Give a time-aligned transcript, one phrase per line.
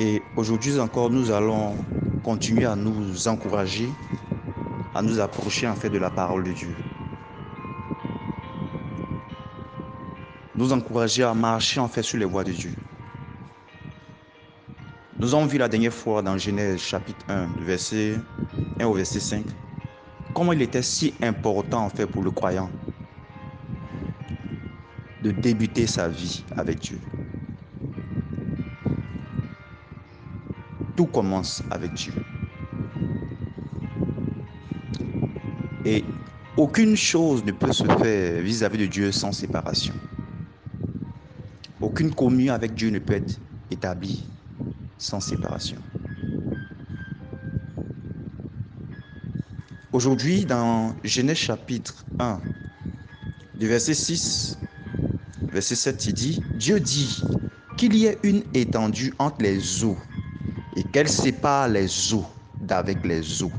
[0.00, 1.76] Et aujourd'hui encore, nous allons
[2.22, 3.88] continuer à nous encourager,
[4.94, 6.76] à nous approcher en fait de la parole de Dieu.
[10.54, 12.72] Nous encourager à marcher en fait sur les voies de Dieu.
[15.20, 18.20] Nous avons vu la dernière fois dans Genèse chapitre 1, verset
[18.78, 19.46] 1 au verset 5,
[20.32, 22.70] comment il était si important en fait pour le croyant
[25.24, 27.00] de débuter sa vie avec Dieu.
[30.98, 32.12] Tout commence avec Dieu.
[35.84, 36.02] Et
[36.56, 39.94] aucune chose ne peut se faire vis-à-vis de Dieu sans séparation.
[41.80, 44.26] Aucune communion avec Dieu ne peut être établie
[44.98, 45.80] sans séparation.
[49.92, 52.40] Aujourd'hui, dans Genèse chapitre 1,
[53.56, 54.58] du verset 6,
[55.52, 57.22] verset 7, il dit, Dieu dit
[57.76, 59.96] qu'il y ait une étendue entre les eaux
[60.78, 62.24] et qu'elle sépare les eaux
[62.60, 63.50] d'avec les eaux.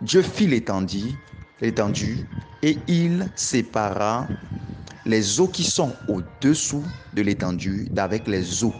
[0.00, 1.10] Dieu fit l'étendue,
[1.60, 2.24] l'étendue
[2.62, 4.28] et il sépara
[5.04, 8.74] les eaux qui sont au-dessous de l'étendue d'avec les eaux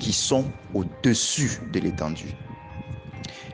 [0.00, 2.34] qui sont au-dessus de l'étendue.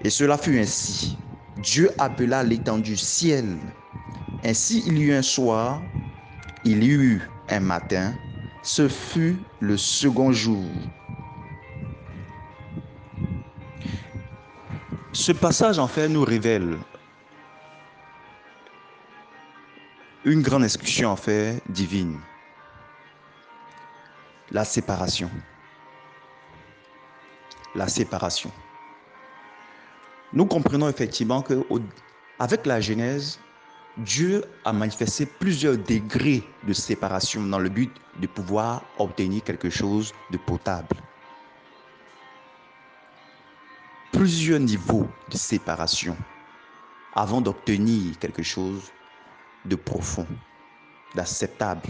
[0.02, 1.18] Et cela fut ainsi.
[1.58, 3.58] Dieu appela l'étendue ciel.
[4.42, 5.82] Ainsi il y eut un soir,
[6.64, 8.14] il y eut un matin,
[8.62, 10.64] ce fut le second jour.
[15.14, 16.78] Ce passage, en fait, nous révèle
[20.24, 22.18] une grande instruction, en fait, divine.
[24.50, 25.30] La séparation.
[27.74, 28.50] La séparation.
[30.32, 31.62] Nous comprenons effectivement que
[32.38, 33.38] avec la Genèse,
[33.98, 40.14] Dieu a manifesté plusieurs degrés de séparation dans le but de pouvoir obtenir quelque chose
[40.30, 40.96] de potable.
[44.12, 46.16] Plusieurs niveaux de séparation
[47.14, 48.92] avant d'obtenir quelque chose
[49.64, 50.26] de profond,
[51.14, 51.88] d'acceptable,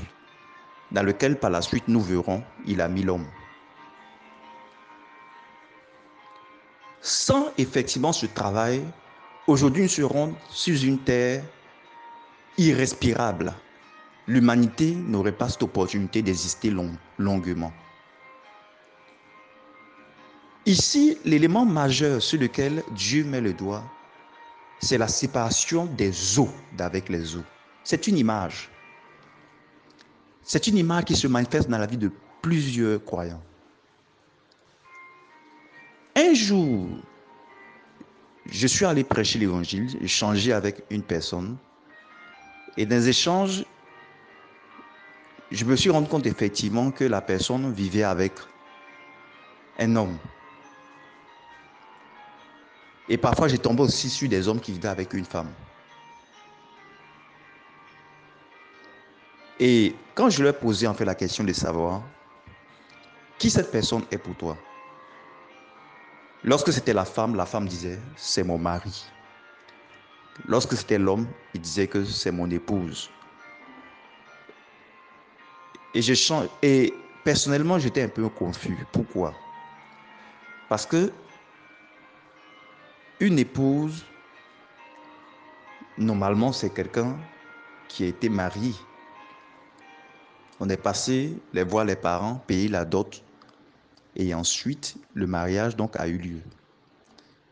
[0.92, 3.26] dans lequel par la suite nous verrons, il a mis l'homme.
[7.00, 8.82] Sans effectivement ce travail,
[9.48, 11.42] aujourd'hui nous serons sur une terre
[12.56, 13.52] irrespirable.
[14.28, 16.72] L'humanité n'aurait pas cette opportunité d'exister
[17.18, 17.72] longuement.
[20.64, 23.82] Ici, l'élément majeur sur lequel Dieu met le doigt,
[24.80, 27.44] c'est la séparation des eaux d'avec les eaux.
[27.82, 28.70] C'est une image.
[30.42, 32.10] C'est une image qui se manifeste dans la vie de
[32.42, 33.42] plusieurs croyants.
[36.14, 36.86] Un jour,
[38.46, 41.56] je suis allé prêcher l'évangile, échanger avec une personne.
[42.76, 43.64] Et dans les échanges,
[45.50, 48.32] je me suis rendu compte effectivement que la personne vivait avec
[49.78, 50.18] un homme.
[53.08, 55.50] Et parfois, j'ai tombé aussi sur des hommes qui vivaient avec une femme.
[59.58, 62.02] Et quand je leur ai posé en fait la question de savoir
[63.38, 64.56] qui cette personne est pour toi,
[66.42, 69.04] lorsque c'était la femme, la femme disait c'est mon mari.
[70.46, 73.10] Lorsque c'était l'homme, il disait que c'est mon épouse.
[75.94, 76.14] Et, je,
[76.62, 78.86] et personnellement, j'étais un peu confus.
[78.90, 79.34] Pourquoi?
[80.68, 81.12] Parce que
[83.22, 84.04] une épouse,
[85.96, 87.16] normalement, c'est quelqu'un
[87.86, 88.74] qui a été marié.
[90.58, 93.22] On est passé les voir les parents, payer la dot,
[94.16, 96.40] et ensuite le mariage donc a eu lieu.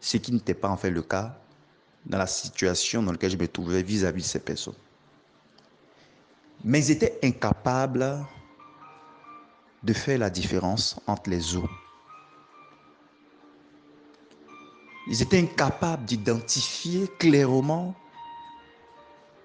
[0.01, 1.39] Ce qui n'était pas en fait le cas
[2.05, 4.81] dans la situation dans laquelle je me trouvais vis-à-vis -vis de ces personnes.
[6.65, 8.27] Mais ils étaient incapables
[9.85, 11.71] de faire la différence entre les eaux.
[15.07, 17.95] Ils étaient incapables d'identifier clairement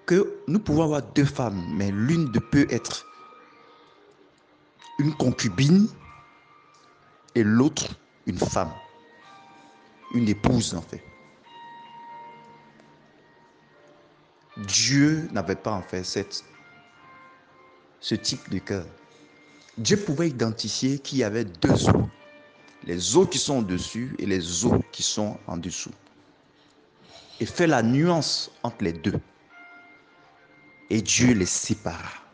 [0.04, 3.06] que nous pouvons avoir deux femmes, mais l'une de peut être
[4.98, 5.88] une concubine
[7.34, 8.72] et l'autre une femme,
[10.14, 11.02] une épouse en fait.
[14.56, 16.44] Dieu n'avait pas en fait cette,
[18.00, 18.86] ce type de cœur.
[19.76, 22.08] Dieu pouvait identifier qu'il y avait deux eaux
[22.86, 25.90] les eaux qui sont au-dessus et les eaux qui sont en dessous.
[27.40, 29.18] Et fait la nuance entre les deux.
[30.88, 32.24] Et Dieu les sépare.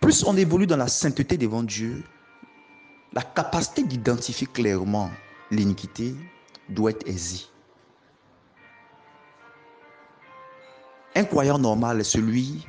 [0.00, 2.04] Plus on évolue dans la sainteté devant Dieu,
[3.12, 5.10] la capacité d'identifier clairement
[5.50, 6.14] l'iniquité
[6.68, 7.46] doit être aisée.
[11.16, 12.66] Un croyant normal est celui,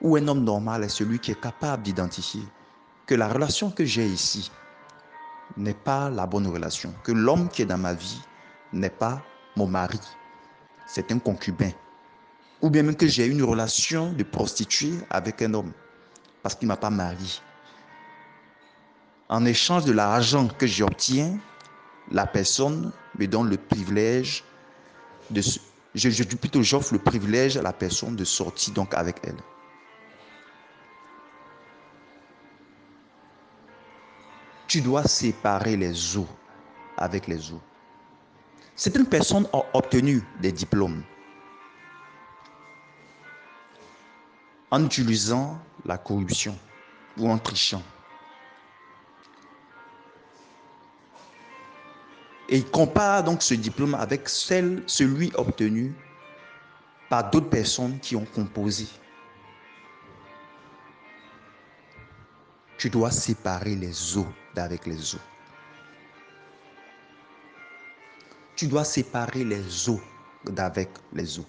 [0.00, 2.42] ou un homme normal est celui qui est capable d'identifier
[3.06, 4.50] que la relation que j'ai ici
[5.56, 8.20] n'est pas la bonne relation, que l'homme qui est dans ma vie
[8.72, 9.22] n'est pas
[9.56, 10.00] mon mari,
[10.86, 11.70] c'est un concubin,
[12.62, 15.72] ou bien même que j'ai une relation de prostituée avec un homme
[16.42, 17.40] parce qu'il ne m'a pas marié.
[19.30, 21.38] En échange de l'argent que j'obtiens,
[22.10, 24.44] la personne me donne le privilège
[25.30, 25.40] de...
[25.94, 29.36] Je, je plutôt, j'offre le privilège à la personne de sortir donc avec elle.
[34.74, 36.26] Tu dois séparer les eaux
[36.96, 37.60] avec les eaux.
[38.74, 41.04] Certaines personnes ont obtenu des diplômes
[44.72, 46.58] en utilisant la corruption
[47.16, 47.84] ou en trichant.
[52.48, 55.94] Et il compare donc ce diplôme avec celle, celui obtenu
[57.08, 58.88] par d'autres personnes qui ont composé.
[62.84, 65.20] Tu dois séparer les eaux d'avec les eaux.
[68.56, 70.02] Tu dois séparer les eaux
[70.44, 71.46] d'avec les eaux.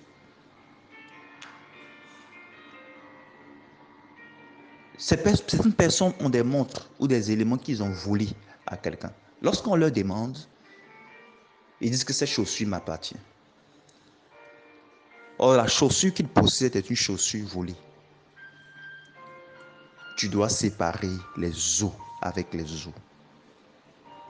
[4.98, 8.30] Certaines personnes ont des montres ou des éléments qu'ils ont volés
[8.66, 9.12] à quelqu'un.
[9.42, 10.38] Lorsqu'on leur demande,
[11.82, 13.20] ils disent que cette chaussure m'appartient.
[15.38, 17.76] Or, la chaussure qu'ils possèdent est une chaussure volée.
[20.16, 21.92] Tu dois séparer les os
[22.22, 22.64] avec les.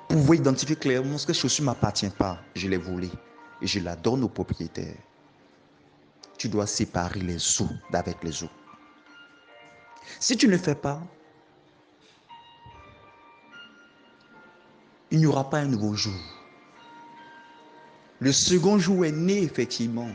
[0.08, 3.12] Pour pouvoir identifier clairement ce que chaussure ne m'appartient pas, je l'ai volée
[3.62, 4.98] et je la donne au propriétaire.
[6.38, 8.50] Tu dois séparer les os d'avec les os.
[10.20, 11.02] Si tu ne fais pas,
[15.12, 16.20] il n'y aura pas un nouveau jour.
[18.20, 20.10] Le second jour est né effectivement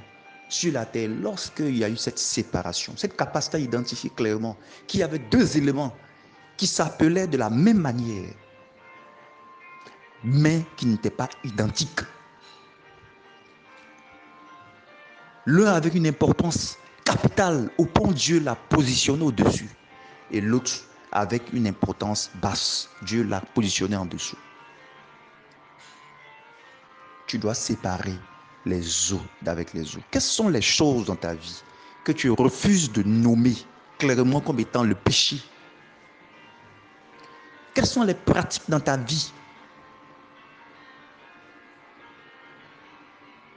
[0.50, 4.56] sur la terre lorsqu'il y a eu cette séparation, cette capacité à identifier clairement
[4.86, 5.96] qu'il y avait deux éléments
[6.56, 8.34] qui s'appelaient de la même manière,
[10.24, 12.00] mais qui n'étaient pas identiques.
[15.46, 19.70] L'un avec une importance capitale au point Dieu l'a positionné au-dessus
[20.30, 22.90] et l'autre avec une importance basse.
[23.02, 24.36] Dieu l'a positionné en dessous.
[27.26, 28.18] Tu dois séparer
[28.64, 30.02] les eaux d'avec les eaux.
[30.10, 31.62] Quelles sont les choses dans ta vie
[32.04, 33.56] que tu refuses de nommer
[33.98, 35.40] clairement comme étant le péché?
[37.74, 39.32] Quelles sont les pratiques dans ta vie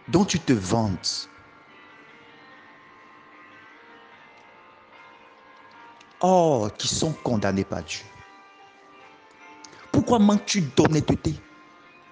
[0.07, 1.29] dont tu te vantes?
[6.21, 8.05] Or qui sont condamnés par Dieu.
[9.91, 11.35] Pourquoi manques-tu d'honnêteté,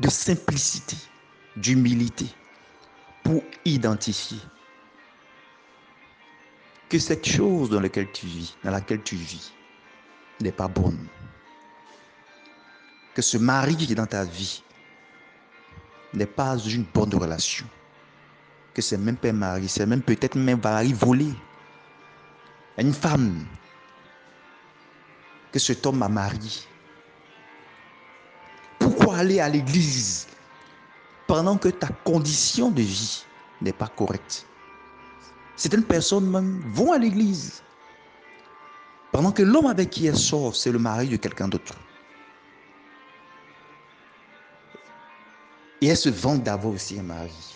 [0.02, 0.98] de simplicité,
[1.56, 2.28] d'humilité?
[3.24, 4.40] Pour identifier
[6.90, 9.54] que cette chose dans laquelle tu vis, dans laquelle tu vis,
[10.42, 11.08] n'est pas bonne.
[13.16, 14.64] Que ce mari qui est dans ta vie
[16.14, 17.66] n'est pas une bonne relation.
[18.74, 21.28] Que c'est même pas un mari, c'est même peut-être même mari volé.
[22.78, 23.46] Une femme
[25.52, 26.52] que cet homme m'a marié.
[28.80, 30.28] Pourquoi aller à l'église
[31.32, 33.24] pendant que ta condition de vie
[33.62, 34.46] n'est pas correcte
[35.56, 37.64] Certaines personnes même vont à l'église
[39.14, 41.76] pendant que l'homme avec qui elle sort, c'est le mari de quelqu'un d'autre.
[45.80, 47.56] Et elle se vante d'avoir aussi un mari.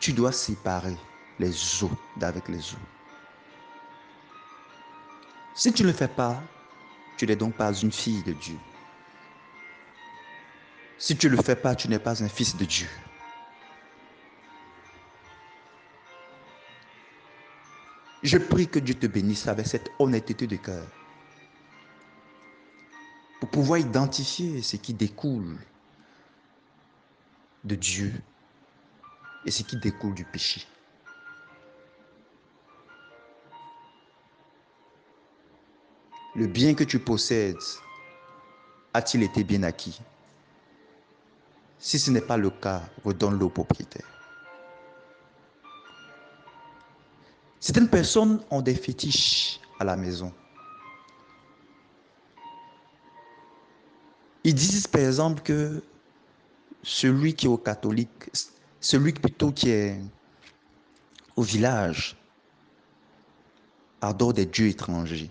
[0.00, 0.96] Tu dois séparer
[1.38, 2.86] les eaux d'avec les eaux.
[5.54, 6.42] Si tu ne le fais pas,
[7.16, 8.58] tu n'es donc pas une fille de Dieu.
[10.98, 12.88] Si tu ne le fais pas, tu n'es pas un fils de Dieu.
[18.22, 20.86] Je prie que Dieu te bénisse avec cette honnêteté de cœur
[23.38, 25.58] pour pouvoir identifier ce qui découle
[27.64, 28.12] de Dieu
[29.44, 30.66] et ce qui découle du péché.
[36.36, 37.56] Le bien que tu possèdes
[38.92, 40.00] a-t-il été bien acquis?
[41.78, 44.06] Si ce n'est pas le cas, redonne-le au propriétaire.
[47.60, 50.32] Certaines personnes ont des fétiches à la maison.
[54.42, 55.82] Ils disent par exemple que
[56.82, 58.30] celui qui est au catholique,
[58.80, 59.98] celui plutôt qui est
[61.36, 62.16] au village,
[64.00, 65.30] adore des dieux étrangers.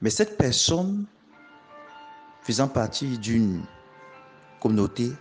[0.00, 1.06] Mais cette personne,
[2.42, 3.62] faisant partie d'une
[4.60, 5.12] communauté,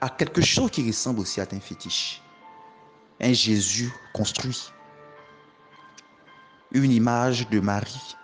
[0.00, 2.22] a quelque chose qui ressemble aussi à un fétiche.
[3.20, 4.70] Un Jésus construit.
[6.72, 8.16] une image de Marie.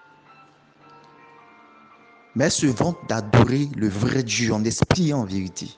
[2.35, 5.71] Mais elle se vante d'adorer le vrai Dieu en esprit en vérité,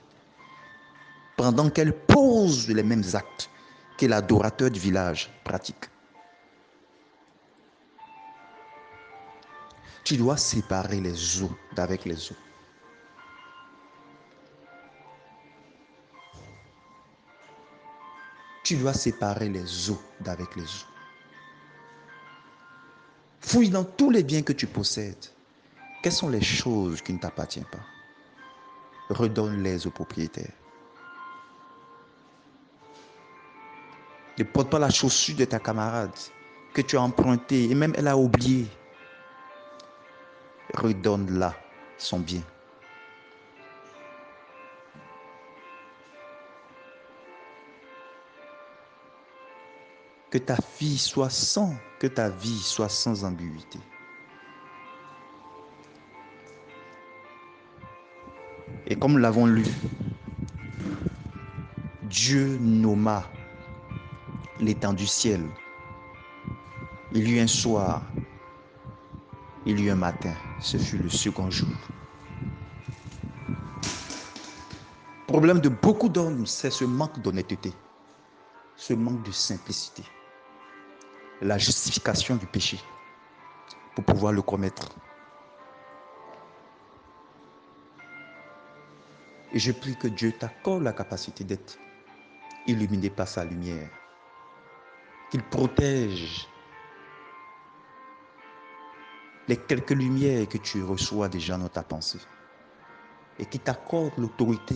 [1.37, 3.49] pendant qu'elle pose les mêmes actes
[3.97, 5.85] que l'adorateur du village pratique.
[10.05, 12.35] Tu dois séparer les eaux d'avec les eaux.
[18.63, 20.91] Tu dois séparer les eaux d'avec les eaux.
[23.41, 25.25] Fouille dans tous les biens que tu possèdes.
[26.03, 27.85] Quelles sont les choses qui ne t'appartiennent pas?
[29.09, 30.53] Redonne-les au propriétaire.
[34.37, 36.13] Ne porte pas la chaussure de ta camarade
[36.75, 38.67] que tu as empruntée et même elle a oublié.
[40.75, 41.55] Redonne-la
[41.97, 42.41] son bien.
[50.29, 53.79] Que ta vie soit sans, que ta vie soit sans ambiguïté.
[58.87, 59.65] Et comme l'avons lu,
[62.03, 63.23] Dieu nomma
[64.59, 65.41] l'étang du ciel.
[67.13, 68.03] Il y eut un soir,
[69.65, 71.69] il y eut un matin, ce fut le second jour.
[75.27, 77.73] Problème de beaucoup d'hommes, c'est ce manque d'honnêteté,
[78.75, 80.03] ce manque de simplicité,
[81.41, 82.79] la justification du péché
[83.95, 84.89] pour pouvoir le commettre.
[89.51, 91.77] Et je prie que Dieu t'accorde la capacité d'être
[92.67, 93.89] illuminé par sa lumière
[95.31, 96.47] qu'il protège
[99.47, 102.19] les quelques lumières que tu reçois déjà dans ta pensée
[103.39, 104.75] et qui t'accorde l'autorité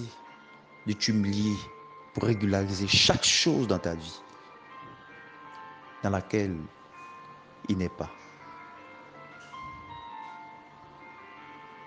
[0.85, 1.55] de t'humilier
[2.13, 4.21] pour régulariser chaque chose dans ta vie
[6.03, 6.57] dans laquelle
[7.67, 8.09] il n'est pas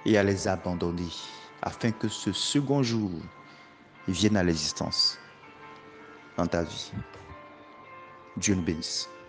[0.04, 1.08] et à les abandonner
[1.62, 3.10] afin que ce second jour
[4.08, 5.18] vienne à l'existence
[6.36, 6.92] dans ta vie.
[8.36, 9.12] Dieu nous bénisse.